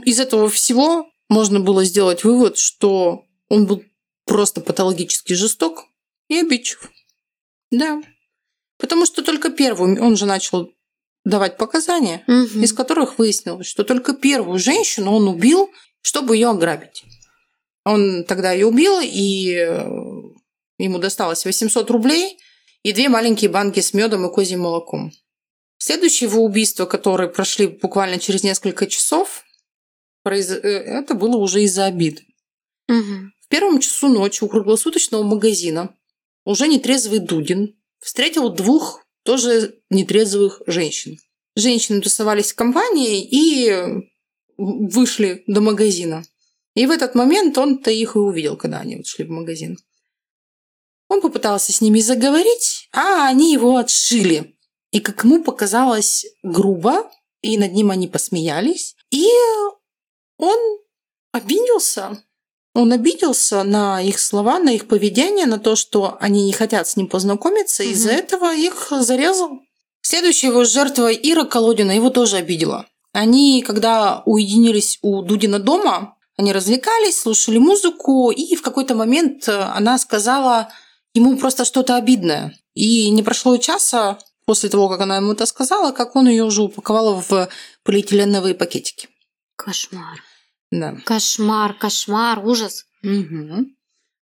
[0.05, 3.83] из этого всего можно было сделать вывод, что он был
[4.33, 5.85] просто патологически жесток
[6.27, 6.89] и обидчив.
[7.69, 8.01] Да.
[8.79, 10.73] Потому что только первым он же начал
[11.23, 12.63] давать показания, Мгм.
[12.63, 15.69] из которых выяснилось, что только первую женщину он убил,
[16.01, 17.03] чтобы ее ограбить.
[17.85, 19.87] Он тогда ее убил, и э,
[20.79, 22.39] ему досталось 800 рублей
[22.81, 25.11] и две маленькие банки с медом и козьим молоком.
[25.77, 29.43] Следующее его убийство, которые прошли буквально через несколько часов,
[30.27, 30.69] произ- э,
[31.01, 32.23] это было уже из-за обиды.
[32.87, 33.32] Мгм.
[33.53, 35.95] Первом часу ночи у круглосуточного магазина
[36.43, 41.19] уже нетрезвый Дудин встретил двух тоже нетрезвых женщин.
[41.55, 44.01] Женщины тусовались в компании и
[44.57, 46.23] вышли до магазина.
[46.73, 49.77] И в этот момент он-то их и увидел, когда они вот шли в магазин.
[51.07, 54.57] Он попытался с ними заговорить, а они его отшили.
[54.89, 57.07] И, как ему показалось, грубо,
[57.43, 58.95] и над ним они посмеялись.
[59.11, 59.27] И
[60.37, 60.57] он
[61.31, 62.17] обиделся.
[62.73, 66.95] Он обиделся на их слова, на их поведение, на то, что они не хотят с
[66.95, 67.91] ним познакомиться, Мгм.
[67.91, 69.59] из-за этого их зарезал.
[70.01, 72.87] Следующая его жертва Ира Колодина его тоже обидела.
[73.13, 79.51] Они, когда уединились у Дудина дома, они развлекались, слушали музыку, и в какой-то момент э,
[79.55, 80.69] она сказала
[81.13, 82.57] ему просто что-то обидное.
[82.73, 86.43] И не прошло и часа после того, как она ему это сказала, как он ее
[86.43, 87.49] уже упаковал в
[87.83, 89.09] полиэтиленовые пакетики.
[89.55, 90.23] Кошмар.
[90.79, 90.95] Да.
[91.05, 92.85] Кошмар, кошмар, ужас.
[93.03, 93.65] Угу.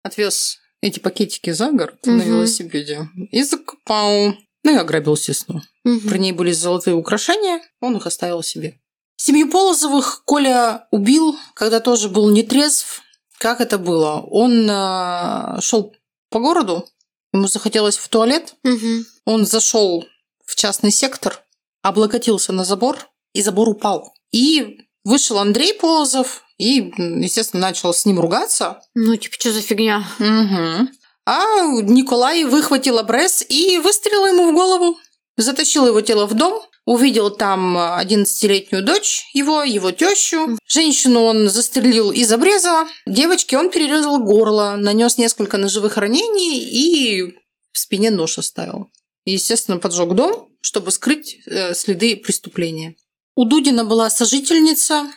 [0.03, 2.27] Отвез эти пакетики за город на Мгм.
[2.27, 4.35] велосипеде и закопал.
[4.63, 5.63] Ну и ограбил сестру.
[5.85, 6.09] Мгм.
[6.09, 8.79] При ней были золотые украшения, он их оставил себе.
[9.17, 13.03] Семью Полозовых Коля убил, когда тоже был нетрезв.
[13.39, 14.21] Как это было?
[14.21, 15.95] Он шел
[16.31, 16.87] по городу,
[17.33, 19.07] ему захотелось в туалет, Мгм.
[19.25, 20.07] он зашел
[20.45, 21.43] в частный сектор,
[21.83, 22.99] облокотился на забор,
[23.33, 24.15] и забор упал.
[24.33, 28.81] И вышел Андрей Полозов и, естественно, начал с ним ругаться.
[28.95, 30.07] Ну, типа, что за фигня?
[30.19, 30.91] Мгм.
[31.27, 34.99] А Николай выхватил обрез и выстрелил ему в голову.
[35.37, 40.59] Затащил его тело в дом, увидел там 11-летнюю дочь его, его тещу.
[40.67, 42.87] Женщину он застрелил из обреза.
[43.07, 47.35] Девочке он перерезал горло, нанес несколько ножевых ранений и
[47.73, 48.91] в спине нож оставил.
[49.25, 52.95] И, естественно, поджег дом, чтобы скрыть э, следы преступления.
[53.37, 55.11] У Дудина была сожительница,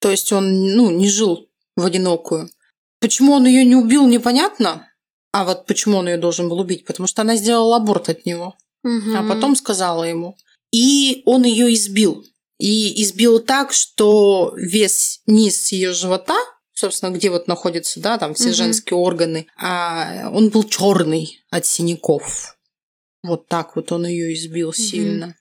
[0.00, 2.50] то есть он ну, не жил в одинокую.
[3.00, 4.88] Почему он ее не убил, непонятно.
[5.32, 6.84] А вот почему он ее должен был убить?
[6.84, 8.54] Потому что она сделала аборт от него.
[8.82, 9.16] Мгм.
[9.16, 10.36] А потом сказала ему.
[10.72, 12.24] И он ее избил.
[12.58, 16.36] И избил так, что весь низ ее живота,
[16.74, 18.54] собственно, где вот находятся, да, там все Мгм.
[18.54, 22.56] женские органы, а он был черный от синяков.
[23.22, 25.36] Вот так вот он ее избил сильно.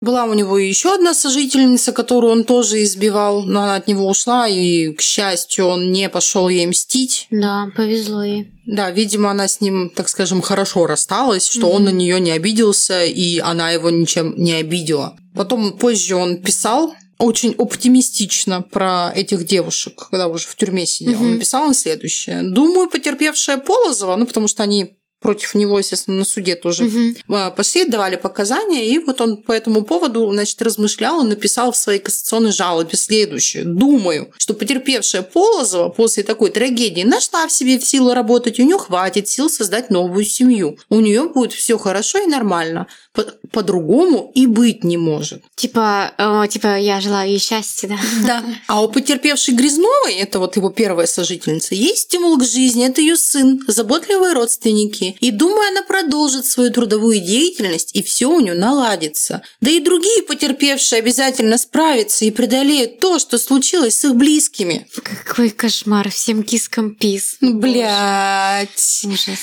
[0.00, 4.48] Была у него еще одна сожительница, которую он тоже избивал, но она от него ушла,
[4.48, 7.26] и, к счастью, он не пошел ей мстить.
[7.30, 8.50] Да, повезло ей.
[8.64, 13.04] Да, видимо, она с ним, так скажем, хорошо рассталась, что он на нее не обиделся,
[13.04, 15.18] и она его ничем не обидела.
[15.34, 21.20] Потом позже он писал очень оптимистично про этих девушек, когда уже в тюрьме сидел.
[21.20, 22.42] Он написал им следующее.
[22.42, 26.90] Думаю, потерпевшая Полозова, ну, потому что они против него, естественно, на суде тоже
[27.28, 31.76] а, пошли, давали показания, и вот он по этому поводу, значит, размышлял и написал в
[31.76, 33.64] своей кассационной жалобе следующее.
[33.64, 38.78] Думаю, что потерпевшая Полозова после такой трагедии нашла в себе в силу работать, у нее
[38.78, 40.78] хватит сил создать новую семью.
[40.88, 42.86] У нее будет все хорошо и нормально.
[43.12, 45.42] По- По-другому и быть не может.
[45.54, 47.96] Типа, э, типа, я желаю ей счастья, да?
[48.26, 48.44] Да.
[48.68, 53.16] А у потерпевшей Грязновой, это вот его первая сожительница, есть стимул к жизни, это ее
[53.16, 55.09] сын, заботливые родственники.
[55.20, 59.42] И думаю, она продолжит свою трудовую деятельность, и все у нее наладится.
[59.60, 64.88] Да и другие потерпевшие обязательно справятся и преодолеют то, что случилось с их близкими.
[65.24, 67.36] Какой кошмар, всем кискам пис.
[67.40, 69.02] Блять.
[69.04, 69.38] Ужас,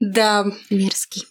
[0.00, 0.46] Да.
[0.70, 1.24] мерзкий.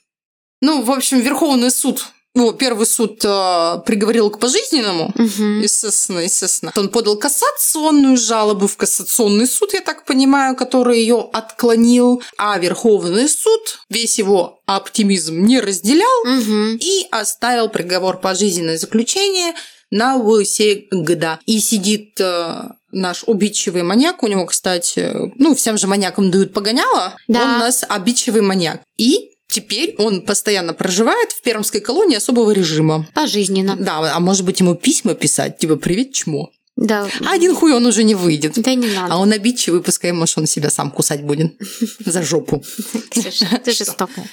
[0.61, 2.05] Ну, в общем, Верховный суд,
[2.35, 5.11] ну, первый суд э, приговорил к пожизненному.
[5.15, 5.61] Мгм.
[5.61, 6.71] Естественно, естественно.
[6.75, 13.29] Он подал кассационную жалобу в кассационный суд, я так понимаю, который ее отклонил, а Верховный
[13.29, 16.77] суд весь его оптимизм не разделял Мгм.
[16.81, 19.53] и оставил приговор пожизненное заключение
[19.91, 21.39] на все года.
[21.45, 27.15] И сидит э, наш обидчивый маньяк, у него, кстати, ну, всем же маньякам дают погоняло,
[27.27, 27.43] Да.
[27.43, 28.81] он у нас обидчивый маньяк.
[28.97, 33.07] И теперь он постоянно проживает в пермской колонии особого режима.
[33.13, 33.75] Пожизненно.
[33.75, 36.49] Да, а может быть ему письма писать, типа «Привет, чмо».
[36.75, 37.07] Да.
[37.23, 38.53] А один хуй он уже не выйдет.
[38.55, 39.13] Да не надо.
[39.13, 41.53] А он обидчивый, пускай, может, он себя сам кусать будет
[41.99, 42.63] за жопу.
[43.11, 44.27] Ксюша, ты жестокая.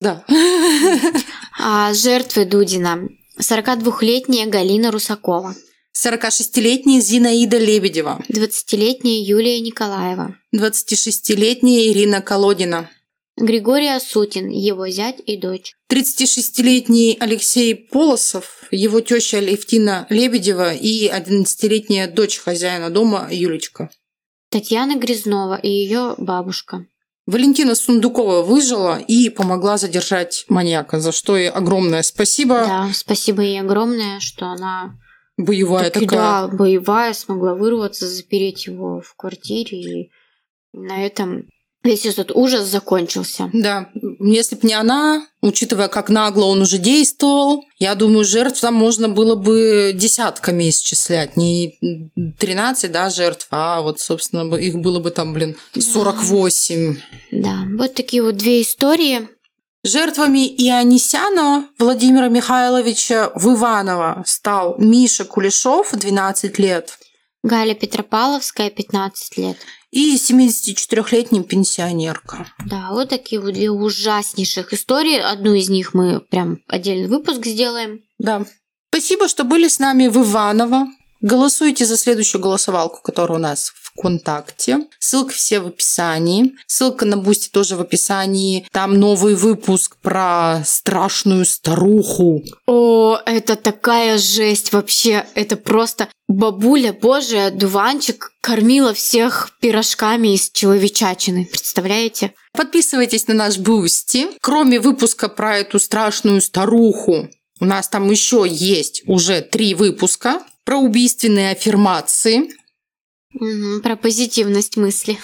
[0.00, 0.24] Да.
[1.60, 3.08] А, жертвы Дудина.
[3.38, 5.54] 42-летняя Галина Русакова.
[5.94, 8.22] 46-летняя Зинаида Лебедева.
[8.30, 10.34] 20-летняя Юлия Николаева.
[10.54, 12.88] 26-летняя Ирина Колодина.
[13.36, 15.74] Григорий Асутин, его зять и дочь.
[15.90, 23.90] 36-летний Алексей Полосов, его теща Левтина Лебедева и 11-летняя дочь хозяина дома Юлечка.
[24.50, 26.86] Татьяна Грязнова и ее бабушка.
[27.26, 32.64] Валентина Сундукова выжила и помогла задержать маньяка, за что ей огромное спасибо.
[32.66, 34.94] Да, спасибо ей огромное, что она
[35.36, 36.20] Боевая таки, такая.
[36.20, 39.78] да, боевая, смогла вырваться, запереть его в квартире.
[39.80, 40.10] И
[40.72, 41.48] на этом
[41.84, 43.50] весь этот ужас закончился.
[43.52, 48.74] Да, если бы не она, учитывая, как нагло он уже действовал, я думаю, жертв там
[48.74, 51.36] можно было бы десятками исчислять.
[51.36, 51.78] Не
[52.38, 56.96] 13, да, жертв, а вот, собственно, их было бы там, блин, 48.
[57.32, 59.28] Да, вот такие вот две истории.
[59.86, 66.98] Жертвами Ионисяна Владимира Михайловича Выванова стал Миша Кулешов, 12 лет,
[67.44, 69.56] Галя Петропавловская, 15 лет.
[69.92, 72.48] и 74-летняя пенсионерка.
[72.66, 75.18] Да, вот такие вот две ужаснейших истории.
[75.18, 78.00] Одну из них мы прям отдельный выпуск сделаем.
[78.18, 78.44] Да.
[78.90, 80.86] Спасибо, что были с нами в Иваново.
[81.20, 84.86] Голосуйте за следующую голосовалку, которая у нас в ВКонтакте.
[84.98, 86.54] Ссылка все в описании.
[86.66, 88.66] Ссылка на Бусти тоже в описании.
[88.72, 92.42] Там новый выпуск про страшную старуху.
[92.66, 95.24] О, это такая жесть вообще.
[95.34, 101.46] Это просто бабуля, божий одуванчик, кормила всех пирожками из человечачины.
[101.46, 102.34] Представляете?
[102.52, 104.28] Подписывайтесь на наш Бусти.
[104.40, 107.28] Кроме выпуска про эту страшную старуху,
[107.60, 112.50] у нас там еще есть уже три выпуска про убийственные аффирмации.
[113.32, 115.18] Мгм, про позитивность мысли.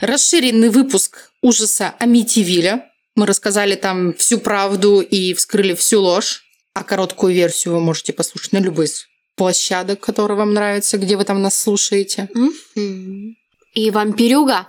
[0.00, 2.90] Расширенный выпуск ужаса Амитивиля.
[3.16, 6.44] Мы рассказали там всю правду и вскрыли всю ложь.
[6.74, 11.24] А короткую версию вы можете послушать на любой из площадок, которые вам нравятся, где вы
[11.24, 12.28] там нас слушаете.
[13.74, 14.68] И вампирюга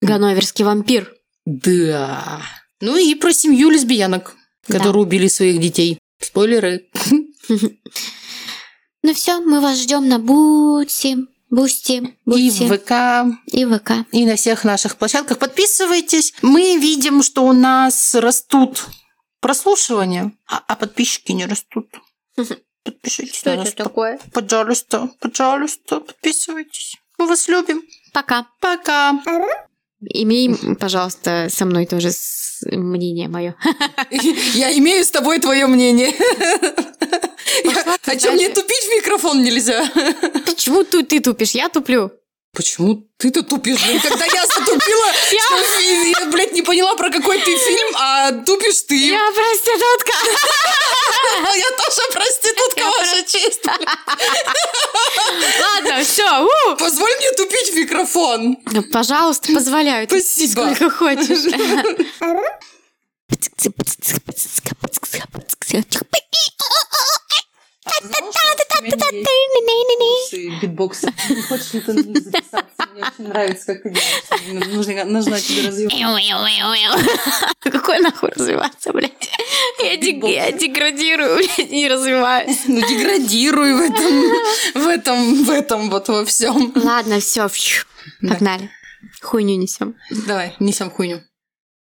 [0.00, 1.12] Ганноверский вампир.
[1.44, 2.42] Да.
[2.80, 4.36] Ну и про семью лесбиянок,
[4.68, 4.78] Да.
[4.78, 5.98] которые убили своих детей.
[6.20, 6.86] Спойлеры.
[9.02, 11.16] Ну все, мы вас ждем на Бусти,
[11.50, 13.92] Бусти, И Бусти в ВК, и ВК.
[14.12, 15.38] и на всех наших площадках.
[15.38, 16.34] Подписывайтесь.
[16.42, 18.84] Мы видим, что у нас растут
[19.40, 21.86] прослушивания, а, а подписчики не растут.
[22.84, 23.72] Подпишитесь на нас.
[23.72, 24.18] такое?
[24.32, 26.96] Пожалуйста, пожалуйста, подписывайтесь.
[27.18, 27.82] Мы вас любим.
[28.12, 28.46] Пока.
[28.60, 29.22] Пока.
[30.00, 33.54] Имей, пожалуйста, со мной тоже с- мнение мое.
[34.54, 36.12] Я имею с тобой твое мнение.
[37.64, 39.88] Пошла А что, мне тупить в микрофон нельзя?
[40.46, 41.52] Почему ты, ты тупишь?
[41.52, 42.12] Я туплю.
[42.52, 44.00] Почему ты-то тупишь, блин?
[44.00, 44.37] Когда я
[44.68, 45.80] затупила, что
[46.20, 48.96] я, блядь, не поняла, про какой ты фильм, а тупишь ты.
[48.96, 50.12] Я проститутка.
[51.56, 53.64] Я тоже проститутка, ваша честь.
[55.60, 56.48] Ладно, все.
[56.76, 58.56] Позволь мне тупить в микрофон.
[58.92, 60.06] Пожалуйста, позволяю.
[60.08, 60.74] Спасибо.
[60.74, 61.52] Сколько хочешь.
[70.60, 71.02] Битбокс.
[71.28, 72.86] Не хочешь ли ты записаться?
[72.92, 74.00] Мне очень нравится, как ты.
[74.52, 75.94] Нужно, нужно тебе развивать.
[77.60, 79.30] Какой нахуй развиваться, блядь?
[79.82, 82.64] Я, деградирую, блядь, не развиваюсь.
[82.66, 86.72] Ну, деградируй в этом, в этом, в этом вот во всем.
[86.74, 87.48] Ладно, все,
[88.20, 88.70] погнали.
[89.22, 89.96] Хуйню несем.
[90.26, 91.22] Давай, несем хуйню.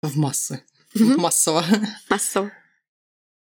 [0.02, 0.62] В массы.
[0.94, 1.64] Массово.
[2.08, 2.50] Массово.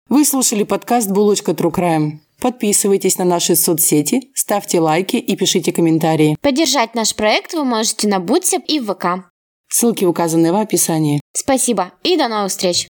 [0.08, 2.20] Вы слушали подкаст «Булочка True Crime».
[2.40, 6.36] Подписывайтесь на наши соцсети, ставьте лайки и пишите комментарии.
[6.40, 9.28] Поддержать наш проект вы можете на Бутсе и в ВК.
[9.68, 11.20] Ссылки указаны в описании.
[11.32, 12.88] Спасибо и до новых встреч!